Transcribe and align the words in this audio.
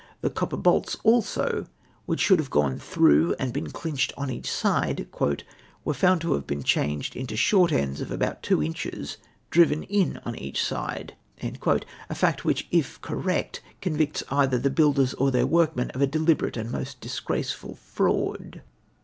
The 0.21 0.31
copper 0.31 0.57
bolts, 0.57 0.97
also, 1.03 1.67
which 2.07 2.19
should 2.21 2.39
have 2.39 2.49
gone 2.49 2.79
through 2.79 3.35
and 3.37 3.53
been 3.53 3.69
clinched 3.69 4.11
on 4.17 4.31
each 4.31 4.51
side,' 4.51 5.07
were 5.85 5.93
found 5.93 6.21
to 6.21 6.33
have 6.33 6.47
been 6.47 6.63
changed 6.63 7.15
into 7.15 7.37
short 7.37 7.71
ends 7.71 8.01
of 8.01 8.09
about 8.09 8.41
two 8.41 8.63
inches, 8.63 9.17
driven 9.51 9.83
in 9.83 10.19
on 10.25 10.35
each 10.37 10.65
side;' 10.65 11.13
a 11.43 12.15
fact 12.15 12.41
whicli, 12.41 12.65
if 12.71 12.99
correct, 13.01 13.61
convicts 13.79 14.23
either 14.31 14.57
the 14.57 14.71
builders 14.71 15.13
or 15.13 15.29
their 15.29 15.45
workmen 15.45 15.91
of 15.91 16.01
a 16.01 16.07
delil)erate 16.07 16.57
and 16.57 16.71
most 16.71 16.99
disgraceful 16.99 17.75
fraud. 17.75 18.63